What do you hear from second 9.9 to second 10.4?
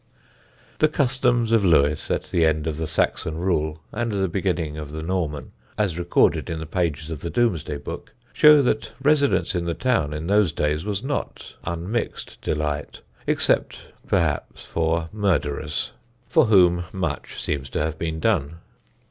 in